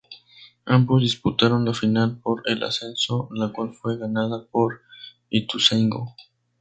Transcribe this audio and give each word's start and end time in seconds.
Ambos 0.65 1.03
disputaron 1.03 1.63
la 1.63 1.75
final 1.75 2.17
por 2.23 2.41
el 2.49 2.63
ascenso, 2.63 3.27
la 3.33 3.51
cual 3.53 3.75
fue 3.75 3.99
ganada 3.99 4.43
por 4.47 4.81
Ituzaingó. 5.29 6.15